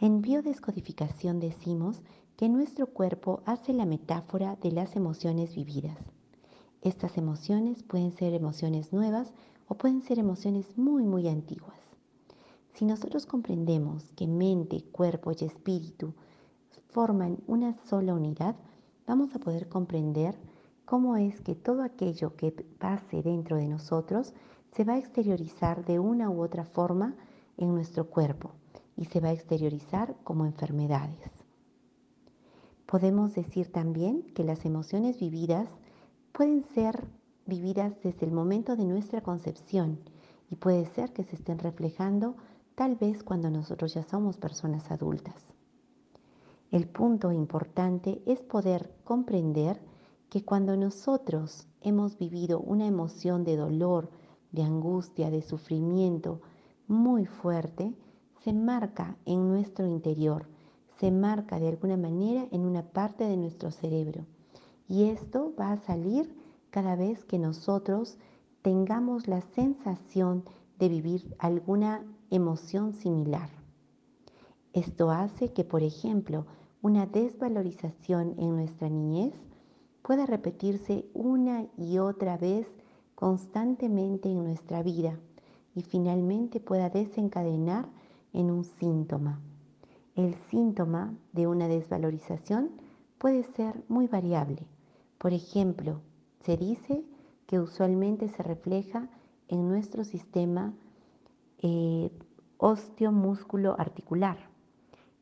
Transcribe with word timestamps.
En 0.00 0.22
biodescodificación 0.22 1.40
decimos 1.40 2.02
que 2.36 2.48
nuestro 2.48 2.86
cuerpo 2.86 3.42
hace 3.46 3.72
la 3.72 3.84
metáfora 3.84 4.54
de 4.54 4.70
las 4.70 4.94
emociones 4.94 5.56
vividas. 5.56 5.98
Estas 6.82 7.18
emociones 7.18 7.82
pueden 7.82 8.12
ser 8.12 8.32
emociones 8.32 8.92
nuevas 8.92 9.34
o 9.66 9.74
pueden 9.74 10.02
ser 10.02 10.20
emociones 10.20 10.78
muy, 10.78 11.02
muy 11.02 11.26
antiguas. 11.26 11.80
Si 12.74 12.84
nosotros 12.84 13.26
comprendemos 13.26 14.12
que 14.12 14.28
mente, 14.28 14.84
cuerpo 14.92 15.32
y 15.32 15.44
espíritu 15.44 16.14
forman 16.90 17.38
una 17.48 17.74
sola 17.88 18.14
unidad, 18.14 18.54
vamos 19.04 19.34
a 19.34 19.40
poder 19.40 19.68
comprender 19.68 20.38
cómo 20.84 21.16
es 21.16 21.40
que 21.40 21.56
todo 21.56 21.82
aquello 21.82 22.36
que 22.36 22.52
pase 22.52 23.20
dentro 23.20 23.56
de 23.56 23.66
nosotros 23.66 24.32
se 24.70 24.84
va 24.84 24.92
a 24.92 24.98
exteriorizar 24.98 25.84
de 25.84 25.98
una 25.98 26.30
u 26.30 26.40
otra 26.40 26.64
forma 26.64 27.16
en 27.56 27.74
nuestro 27.74 28.08
cuerpo 28.08 28.52
y 28.98 29.04
se 29.06 29.20
va 29.20 29.28
a 29.28 29.32
exteriorizar 29.32 30.16
como 30.24 30.44
enfermedades. 30.44 31.30
Podemos 32.84 33.34
decir 33.34 33.70
también 33.70 34.22
que 34.34 34.42
las 34.44 34.64
emociones 34.64 35.20
vividas 35.20 35.68
pueden 36.32 36.64
ser 36.74 37.06
vividas 37.46 37.94
desde 38.02 38.26
el 38.26 38.32
momento 38.32 38.76
de 38.76 38.84
nuestra 38.84 39.22
concepción 39.22 40.00
y 40.50 40.56
puede 40.56 40.84
ser 40.86 41.12
que 41.12 41.22
se 41.22 41.36
estén 41.36 41.58
reflejando 41.58 42.34
tal 42.74 42.96
vez 42.96 43.22
cuando 43.22 43.50
nosotros 43.50 43.94
ya 43.94 44.02
somos 44.02 44.36
personas 44.36 44.90
adultas. 44.90 45.46
El 46.70 46.88
punto 46.88 47.30
importante 47.30 48.20
es 48.26 48.40
poder 48.40 48.92
comprender 49.04 49.80
que 50.28 50.44
cuando 50.44 50.76
nosotros 50.76 51.66
hemos 51.82 52.18
vivido 52.18 52.60
una 52.60 52.86
emoción 52.86 53.44
de 53.44 53.56
dolor, 53.56 54.10
de 54.52 54.62
angustia, 54.62 55.30
de 55.30 55.42
sufrimiento 55.42 56.40
muy 56.86 57.26
fuerte, 57.26 57.94
se 58.44 58.52
marca 58.52 59.16
en 59.24 59.48
nuestro 59.48 59.86
interior, 59.86 60.46
se 60.98 61.10
marca 61.10 61.58
de 61.58 61.68
alguna 61.68 61.96
manera 61.96 62.46
en 62.50 62.62
una 62.62 62.82
parte 62.82 63.24
de 63.24 63.36
nuestro 63.36 63.70
cerebro. 63.70 64.24
Y 64.88 65.04
esto 65.04 65.52
va 65.58 65.72
a 65.72 65.76
salir 65.76 66.34
cada 66.70 66.96
vez 66.96 67.24
que 67.24 67.38
nosotros 67.38 68.18
tengamos 68.62 69.28
la 69.28 69.40
sensación 69.40 70.44
de 70.78 70.88
vivir 70.88 71.34
alguna 71.38 72.04
emoción 72.30 72.92
similar. 72.92 73.50
Esto 74.72 75.10
hace 75.10 75.52
que, 75.52 75.64
por 75.64 75.82
ejemplo, 75.82 76.46
una 76.82 77.06
desvalorización 77.06 78.34
en 78.38 78.56
nuestra 78.56 78.88
niñez 78.88 79.34
pueda 80.02 80.26
repetirse 80.26 81.04
una 81.14 81.66
y 81.76 81.98
otra 81.98 82.36
vez 82.36 82.66
constantemente 83.14 84.30
en 84.30 84.44
nuestra 84.44 84.82
vida 84.82 85.18
y 85.74 85.82
finalmente 85.82 86.60
pueda 86.60 86.88
desencadenar 86.88 87.88
en 88.32 88.50
un 88.50 88.64
síntoma. 88.64 89.40
El 90.14 90.34
síntoma 90.50 91.14
de 91.32 91.46
una 91.46 91.68
desvalorización 91.68 92.70
puede 93.18 93.44
ser 93.54 93.84
muy 93.88 94.06
variable. 94.06 94.66
Por 95.18 95.32
ejemplo, 95.32 96.00
se 96.44 96.56
dice 96.56 97.04
que 97.46 97.58
usualmente 97.58 98.28
se 98.28 98.42
refleja 98.42 99.08
en 99.48 99.68
nuestro 99.68 100.04
sistema 100.04 100.74
eh, 101.60 102.10
osteomúsculo 102.58 103.74
articular. 103.78 104.38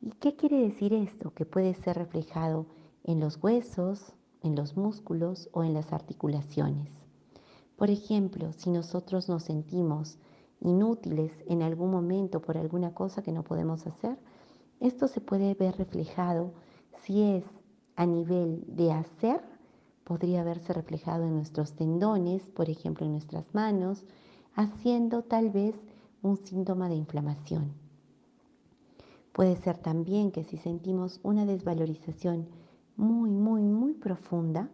¿Y 0.00 0.10
qué 0.12 0.36
quiere 0.36 0.58
decir 0.58 0.92
esto? 0.94 1.32
Que 1.34 1.44
puede 1.44 1.74
ser 1.74 1.96
reflejado 1.96 2.66
en 3.04 3.20
los 3.20 3.42
huesos, 3.42 4.14
en 4.42 4.56
los 4.56 4.76
músculos 4.76 5.48
o 5.52 5.64
en 5.64 5.74
las 5.74 5.92
articulaciones. 5.92 6.90
Por 7.76 7.90
ejemplo, 7.90 8.52
si 8.52 8.70
nosotros 8.70 9.28
nos 9.28 9.44
sentimos 9.44 10.18
inútiles 10.62 11.32
en 11.46 11.62
algún 11.62 11.90
momento 11.90 12.40
por 12.40 12.56
alguna 12.56 12.94
cosa 12.94 13.22
que 13.22 13.32
no 13.32 13.42
podemos 13.42 13.86
hacer, 13.86 14.18
esto 14.80 15.08
se 15.08 15.20
puede 15.20 15.54
ver 15.54 15.76
reflejado 15.76 16.52
si 17.02 17.22
es 17.22 17.44
a 17.96 18.06
nivel 18.06 18.64
de 18.66 18.92
hacer, 18.92 19.40
podría 20.04 20.44
verse 20.44 20.72
reflejado 20.72 21.24
en 21.24 21.34
nuestros 21.34 21.74
tendones, 21.74 22.42
por 22.42 22.70
ejemplo 22.70 23.06
en 23.06 23.12
nuestras 23.12 23.44
manos, 23.54 24.04
haciendo 24.54 25.22
tal 25.22 25.50
vez 25.50 25.74
un 26.22 26.36
síntoma 26.36 26.88
de 26.88 26.96
inflamación. 26.96 27.72
Puede 29.32 29.56
ser 29.56 29.78
también 29.78 30.30
que 30.30 30.44
si 30.44 30.58
sentimos 30.58 31.20
una 31.22 31.46
desvalorización 31.46 32.48
muy, 32.96 33.30
muy, 33.30 33.62
muy 33.62 33.94
profunda, 33.94 34.68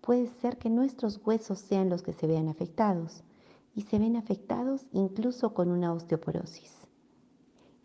puede 0.00 0.26
ser 0.26 0.58
que 0.58 0.68
nuestros 0.68 1.20
huesos 1.24 1.58
sean 1.58 1.88
los 1.88 2.02
que 2.02 2.12
se 2.12 2.26
vean 2.26 2.48
afectados 2.48 3.24
y 3.74 3.82
se 3.82 3.98
ven 3.98 4.16
afectados 4.16 4.86
incluso 4.92 5.54
con 5.54 5.70
una 5.70 5.92
osteoporosis. 5.92 6.72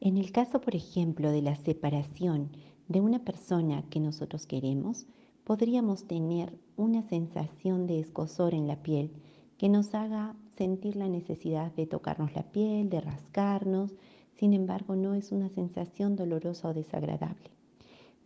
En 0.00 0.16
el 0.16 0.30
caso, 0.30 0.60
por 0.60 0.74
ejemplo, 0.74 1.30
de 1.30 1.42
la 1.42 1.56
separación 1.56 2.50
de 2.88 3.00
una 3.00 3.24
persona 3.24 3.82
que 3.90 4.00
nosotros 4.00 4.46
queremos, 4.46 5.06
podríamos 5.44 6.04
tener 6.04 6.58
una 6.76 7.02
sensación 7.02 7.86
de 7.86 8.00
escosor 8.00 8.54
en 8.54 8.68
la 8.68 8.82
piel 8.82 9.10
que 9.56 9.68
nos 9.68 9.94
haga 9.94 10.36
sentir 10.56 10.94
la 10.94 11.08
necesidad 11.08 11.72
de 11.72 11.86
tocarnos 11.86 12.34
la 12.34 12.44
piel, 12.44 12.90
de 12.90 13.00
rascarnos, 13.00 13.92
sin 14.34 14.52
embargo, 14.52 14.94
no 14.94 15.14
es 15.14 15.32
una 15.32 15.48
sensación 15.48 16.14
dolorosa 16.14 16.68
o 16.68 16.74
desagradable. 16.74 17.50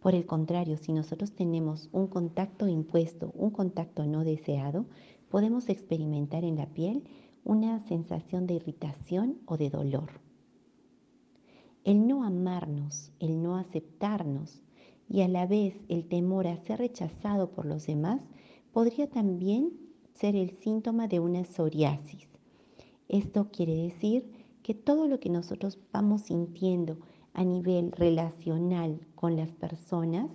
Por 0.00 0.14
el 0.14 0.26
contrario, 0.26 0.76
si 0.76 0.92
nosotros 0.92 1.32
tenemos 1.32 1.88
un 1.92 2.06
contacto 2.06 2.68
impuesto, 2.68 3.32
un 3.34 3.50
contacto 3.50 4.04
no 4.04 4.24
deseado, 4.24 4.84
podemos 5.30 5.68
experimentar 5.70 6.44
en 6.44 6.56
la 6.56 6.66
piel 6.66 7.04
una 7.44 7.80
sensación 7.86 8.46
de 8.46 8.54
irritación 8.54 9.38
o 9.46 9.56
de 9.56 9.70
dolor. 9.70 10.20
El 11.84 12.06
no 12.06 12.24
amarnos, 12.24 13.10
el 13.18 13.42
no 13.42 13.56
aceptarnos 13.56 14.62
y 15.08 15.22
a 15.22 15.28
la 15.28 15.46
vez 15.46 15.74
el 15.88 16.06
temor 16.06 16.46
a 16.46 16.56
ser 16.56 16.78
rechazado 16.78 17.50
por 17.50 17.66
los 17.66 17.86
demás 17.86 18.20
podría 18.72 19.10
también 19.10 19.72
ser 20.14 20.36
el 20.36 20.50
síntoma 20.50 21.08
de 21.08 21.20
una 21.20 21.44
psoriasis. 21.44 22.28
Esto 23.08 23.50
quiere 23.50 23.74
decir 23.74 24.30
que 24.62 24.74
todo 24.74 25.08
lo 25.08 25.18
que 25.18 25.28
nosotros 25.28 25.78
vamos 25.92 26.22
sintiendo 26.22 26.98
a 27.34 27.44
nivel 27.44 27.92
relacional 27.92 29.00
con 29.14 29.36
las 29.36 29.50
personas, 29.52 30.30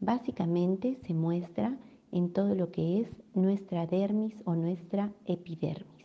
básicamente 0.00 0.98
se 1.06 1.14
muestra 1.14 1.78
en 2.10 2.32
todo 2.32 2.54
lo 2.54 2.70
que 2.70 3.00
es 3.00 3.08
nuestra 3.34 3.86
dermis 3.86 4.34
o 4.44 4.54
nuestra 4.54 5.12
epidermis. 5.26 5.97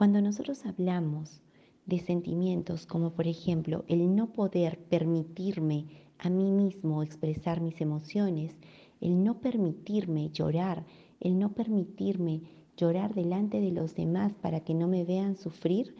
Cuando 0.00 0.22
nosotros 0.22 0.64
hablamos 0.64 1.42
de 1.84 1.98
sentimientos 1.98 2.86
como 2.86 3.12
por 3.12 3.26
ejemplo 3.26 3.84
el 3.86 4.16
no 4.16 4.32
poder 4.32 4.78
permitirme 4.88 5.88
a 6.16 6.30
mí 6.30 6.50
mismo 6.52 7.02
expresar 7.02 7.60
mis 7.60 7.82
emociones, 7.82 8.56
el 9.02 9.22
no 9.22 9.42
permitirme 9.42 10.30
llorar, 10.30 10.86
el 11.20 11.38
no 11.38 11.52
permitirme 11.52 12.40
llorar 12.78 13.14
delante 13.14 13.60
de 13.60 13.72
los 13.72 13.94
demás 13.94 14.32
para 14.40 14.60
que 14.60 14.72
no 14.72 14.88
me 14.88 15.04
vean 15.04 15.36
sufrir 15.36 15.94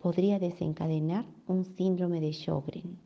podría 0.00 0.40
desencadenar 0.40 1.24
un 1.46 1.64
síndrome 1.64 2.20
de 2.20 2.32
Sjögren. 2.32 2.98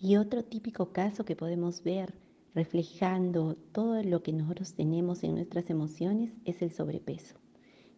Y 0.00 0.18
otro 0.18 0.44
típico 0.44 0.92
caso 0.92 1.24
que 1.24 1.34
podemos 1.34 1.82
ver 1.82 2.14
reflejando 2.54 3.56
todo 3.72 4.04
lo 4.04 4.22
que 4.22 4.32
nosotros 4.32 4.74
tenemos 4.74 5.24
en 5.24 5.34
nuestras 5.34 5.68
emociones 5.68 6.30
es 6.44 6.62
el 6.62 6.70
sobrepeso. 6.70 7.34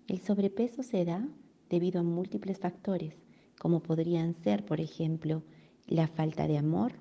El 0.08 0.20
sobrepeso 0.20 0.82
se 0.82 1.04
da 1.04 1.28
debido 1.70 2.00
a 2.00 2.02
múltiples 2.02 2.58
factores, 2.58 3.14
como 3.58 3.82
podrían 3.82 4.34
ser, 4.34 4.66
por 4.66 4.80
ejemplo, 4.80 5.42
la 5.86 6.08
falta 6.08 6.46
de 6.46 6.58
amor, 6.58 6.92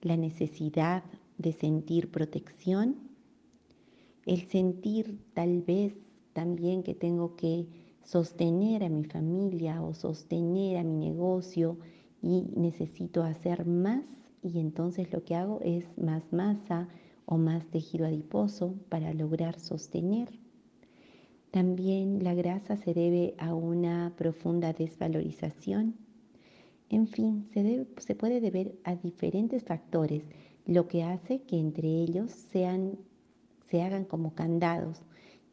la 0.00 0.16
necesidad 0.16 1.04
de 1.36 1.52
sentir 1.52 2.10
protección, 2.10 2.96
el 4.24 4.48
sentir 4.48 5.18
tal 5.34 5.60
vez 5.62 5.94
también 6.32 6.82
que 6.82 6.94
tengo 6.94 7.36
que 7.36 7.66
sostener 8.04 8.84
a 8.84 8.88
mi 8.88 9.04
familia 9.04 9.82
o 9.82 9.94
sostener 9.94 10.78
a 10.78 10.84
mi 10.84 10.96
negocio 10.96 11.78
y 12.22 12.42
necesito 12.56 13.22
hacer 13.22 13.66
más 13.66 14.04
y 14.42 14.58
entonces 14.58 15.12
lo 15.12 15.24
que 15.24 15.36
hago 15.36 15.60
es 15.62 15.86
más 15.96 16.32
masa 16.32 16.88
o 17.26 17.36
más 17.36 17.64
tejido 17.66 18.06
adiposo 18.06 18.74
para 18.88 19.12
lograr 19.14 19.60
sostener. 19.60 20.41
También 21.52 22.24
la 22.24 22.34
grasa 22.34 22.76
se 22.76 22.94
debe 22.94 23.34
a 23.38 23.54
una 23.54 24.12
profunda 24.16 24.72
desvalorización. 24.72 25.94
En 26.88 27.06
fin, 27.06 27.46
se, 27.52 28.14
puede 28.16 28.40
deber 28.40 28.74
a 28.82 28.96
diferentes 28.96 29.62
factores, 29.62 30.24
lo 30.66 30.88
que 30.88 31.04
hace 31.04 31.42
que 31.42 31.60
entre 31.60 31.88
ellos 31.88 32.32
sean, 32.32 32.98
se 33.70 33.82
hagan 33.82 34.04
como 34.04 34.34
candados 34.34 35.02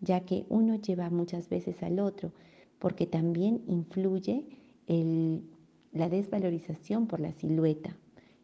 ya 0.01 0.22
que 0.22 0.46
uno 0.50 0.75
lleva 0.75 1.10
muchas 1.10 1.50
veces 1.50 1.81
al 1.84 2.00
otro, 2.00 2.31
porque 2.80 3.06
también 3.06 3.63
influye 3.68 4.45
la 5.92 6.10
desvalorización 6.10 7.07
por 7.07 7.19
la 7.19 7.34
silueta, 7.34 7.95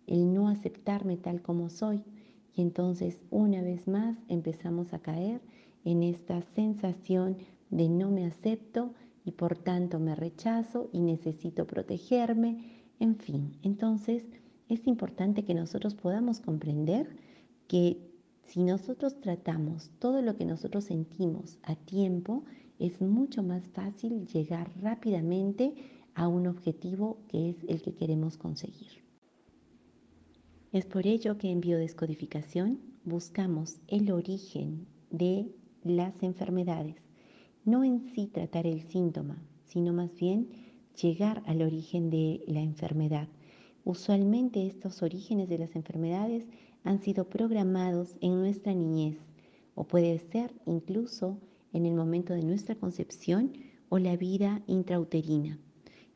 el 0.08 0.34
no 0.34 0.50
aceptarme 0.50 1.18
tal 1.18 1.42
como 1.42 1.70
soy. 1.70 2.04
Y 2.54 2.62
entonces 2.62 3.22
una 3.32 3.62
vez 3.62 3.88
más 3.88 4.18
empezamos 4.28 4.94
a 4.94 5.00
caer 5.00 5.42
en 5.86 6.04
esta 6.04 6.42
sensación 6.42 7.38
de 7.70 7.88
no 7.88 8.12
me 8.12 8.26
acepto 8.26 8.94
y 9.24 9.32
por 9.32 9.58
tanto 9.58 10.00
me 10.00 10.16
rechazo 10.16 10.90
y 10.92 11.00
necesito 11.00 11.66
protegerme, 11.66 12.84
En 13.00 13.18
fin, 13.18 13.58
entonces 13.62 14.24
es 14.70 14.88
importante 14.88 15.44
que 15.44 15.54
nosotros 15.54 15.96
podamos 15.96 16.40
comprender 16.40 17.18
que 17.68 17.98
si 18.44 18.64
nosotros 18.64 19.20
tratamos 19.20 19.92
todo 20.00 20.22
lo 20.22 20.38
que 20.38 20.46
nosotros 20.46 20.86
sentimos 20.86 21.58
a 21.64 21.76
tiempo, 21.76 22.46
es 22.80 23.02
mucho 23.02 23.44
más 23.44 23.68
fácil 23.70 24.26
llegar 24.28 24.72
rápidamente 24.82 25.74
a 26.14 26.28
un 26.28 26.48
objetivo 26.48 27.18
que 27.28 27.50
es 27.50 27.58
el 27.68 27.82
que 27.82 27.96
queremos 27.96 28.38
conseguir. 28.38 29.04
Es 30.72 30.86
por 30.86 31.06
ello 31.08 31.38
que 31.38 31.50
en 31.50 31.60
biodescodificación 31.60 32.80
buscamos 33.04 33.78
el 33.88 34.12
origen 34.12 34.88
de 35.10 35.54
las 35.86 36.22
enfermedades, 36.24 36.96
no 37.64 37.84
en 37.84 38.02
sí 38.14 38.28
tratar 38.28 38.68
el 38.68 38.82
síntoma, 38.82 39.42
sino 39.64 39.94
más 39.94 40.16
bien 40.16 40.50
llegar 41.02 41.44
al 41.46 41.62
origen 41.62 42.10
de 42.10 42.44
la 42.48 42.62
enfermedad. 42.62 43.28
Usualmente 43.84 44.66
estos 44.66 45.02
orígenes 45.04 45.48
de 45.48 45.60
las 45.60 45.76
enfermedades 45.76 46.48
han 46.84 47.00
sido 47.02 47.30
programados 47.30 48.16
en 48.22 48.40
nuestra 48.40 48.74
niñez 48.74 49.18
o 49.76 49.84
puede 49.86 50.18
ser 50.20 50.54
incluso 50.66 51.38
en 51.74 51.86
el 51.86 51.94
momento 51.94 52.34
de 52.34 52.44
nuestra 52.44 52.76
concepción 52.76 53.54
o 53.90 54.00
la 54.00 54.16
vida 54.18 54.64
intrauterina. 54.68 55.60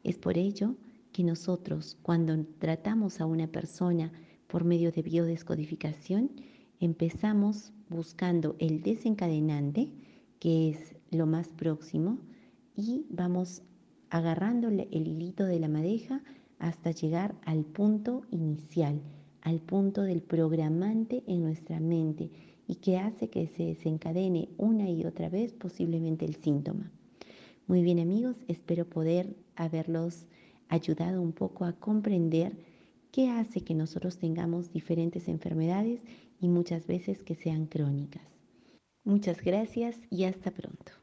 Es 0.03 0.17
por 0.17 0.37
ello 0.37 0.75
que 1.11 1.23
nosotros 1.23 1.97
cuando 2.01 2.45
tratamos 2.59 3.19
a 3.19 3.25
una 3.25 3.47
persona 3.47 4.11
por 4.47 4.63
medio 4.63 4.91
de 4.91 5.01
biodescodificación, 5.01 6.31
empezamos 6.79 7.71
buscando 7.89 8.55
el 8.59 8.81
desencadenante, 8.81 9.89
que 10.39 10.69
es 10.69 10.95
lo 11.11 11.25
más 11.25 11.49
próximo, 11.49 12.19
y 12.75 13.05
vamos 13.09 13.61
agarrándole 14.09 14.87
el 14.91 15.07
hilito 15.07 15.45
de 15.45 15.59
la 15.59 15.67
madeja 15.67 16.21
hasta 16.57 16.91
llegar 16.91 17.35
al 17.45 17.65
punto 17.65 18.23
inicial, 18.31 19.01
al 19.41 19.59
punto 19.59 20.03
del 20.03 20.21
programante 20.21 21.23
en 21.27 21.43
nuestra 21.43 21.79
mente 21.79 22.29
y 22.67 22.75
que 22.75 22.97
hace 22.97 23.29
que 23.29 23.47
se 23.47 23.63
desencadene 23.63 24.49
una 24.57 24.89
y 24.89 25.05
otra 25.05 25.29
vez 25.29 25.53
posiblemente 25.53 26.25
el 26.25 26.35
síntoma. 26.35 26.91
Muy 27.67 27.81
bien 27.81 27.99
amigos, 27.99 28.35
espero 28.47 28.85
poder 28.85 29.35
haberlos 29.55 30.25
ayudado 30.69 31.21
un 31.21 31.33
poco 31.33 31.65
a 31.65 31.73
comprender 31.73 32.53
qué 33.11 33.29
hace 33.29 33.61
que 33.61 33.73
nosotros 33.73 34.17
tengamos 34.17 34.71
diferentes 34.71 35.27
enfermedades 35.27 36.01
y 36.39 36.47
muchas 36.47 36.87
veces 36.87 37.23
que 37.23 37.35
sean 37.35 37.65
crónicas. 37.65 38.23
Muchas 39.03 39.41
gracias 39.41 39.97
y 40.09 40.25
hasta 40.25 40.51
pronto. 40.51 40.98